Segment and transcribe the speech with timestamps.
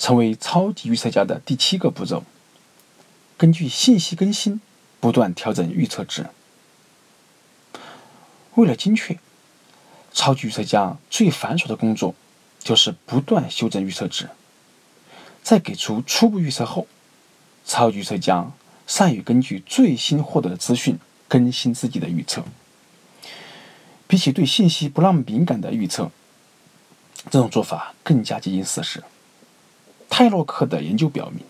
[0.00, 2.24] 成为超级预测家的第七个步骤，
[3.36, 4.58] 根据信息更新，
[4.98, 6.26] 不断调整预测值。
[8.54, 9.18] 为了精确，
[10.14, 12.14] 超级预测家最繁琐的工作
[12.58, 14.30] 就是不断修正预测值。
[15.42, 16.86] 在给出初步预测后，
[17.66, 18.50] 超级预测家
[18.86, 20.98] 善于根据最新获得的资讯
[21.28, 22.42] 更新自己的预测。
[24.06, 26.10] 比起对信息不那么敏感的预测，
[27.30, 29.04] 这种做法更加接近事实。
[30.10, 31.46] 泰洛克的研究表明，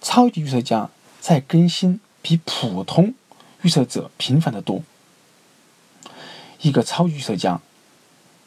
[0.00, 0.88] 超级预测家
[1.20, 3.14] 在更新比普通
[3.62, 4.84] 预测者频繁得多。
[6.60, 7.60] 一个超级预测家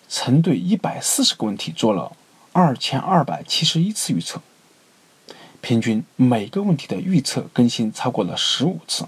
[0.08, 2.16] 曾对一百四十个问题做了
[2.54, 4.42] 二千二百七十一次预测，
[5.60, 9.06] 平均每个问题的预测更新超过了十五次。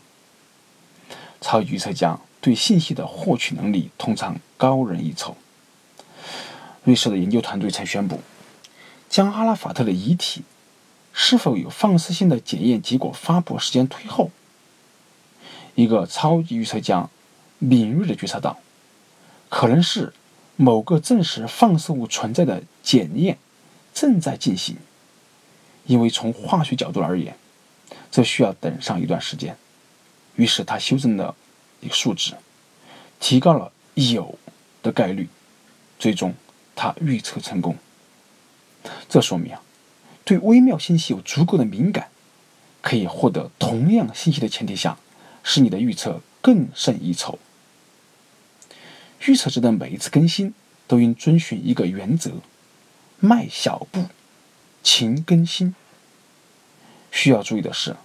[1.40, 5.36] 超级预测家对信息的获取能力通常高人一筹。
[6.86, 8.22] 瑞士的研究团队才宣布，
[9.14, 10.42] 将阿拉法特的遗体
[11.14, 14.32] 是否有放射性的检验结果发布时间推后。
[15.76, 17.08] 一个超级预测家
[17.60, 18.58] 敏锐地觉察到。
[19.50, 20.16] 可能是
[20.56, 23.38] 某个证实放射物存在的检验
[23.94, 24.78] 正在进行，
[25.86, 27.38] 因为从化学角度而言，
[28.10, 29.56] 这需要等上一段时间。
[30.38, 31.36] 于是他修正了
[31.82, 32.34] 一个数值，
[33.20, 34.40] 提高了有
[34.82, 35.30] 的概率，
[36.00, 36.34] 最终
[36.76, 37.78] 他预测成功。
[39.10, 39.62] 这说明啊，
[40.26, 42.10] 对微妙信息有足够的敏感，
[42.82, 44.98] 可以获得同样信息的前提下，
[45.44, 47.40] 使你的预测更胜一筹。
[49.26, 50.54] 预测值的每一次更新
[50.86, 52.32] 都应遵循一个原则：
[53.20, 54.06] 迈小步，
[54.84, 55.74] 勤更新。
[57.10, 57.96] 需要注意的是，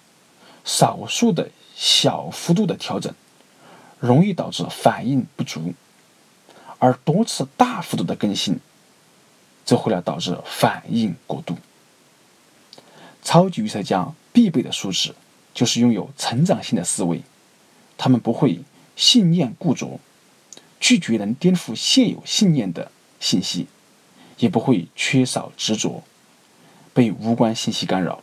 [0.64, 3.12] 少数的小幅度的调整
[3.98, 5.74] 容易导致反应不足，
[6.78, 8.60] 而多次大幅度的更新
[9.68, 11.54] 这会来导致反应过度。
[13.22, 15.14] 超级预测家必备的素质
[15.52, 17.20] 就是拥有成长性的思维，
[17.98, 18.62] 他们不会
[18.96, 20.00] 信念固着。
[20.80, 22.90] 拒绝能颠覆现有信念的
[23.20, 23.66] 信息，
[24.38, 26.02] 也不会缺少执着，
[26.94, 28.22] 被无关信息干扰。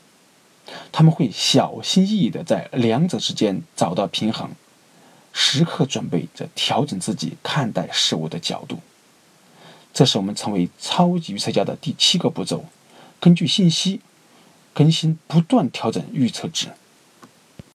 [0.91, 4.49] 他们会小心翼翼地在两者之间找到平衡，
[5.31, 8.79] 时刻准备着调整自己看待事物的角度。
[9.95, 12.65] 这是我们成为超级预测家的第七个步骤：
[13.17, 14.01] 根据信息
[14.73, 16.67] 更新，不断调整预测值。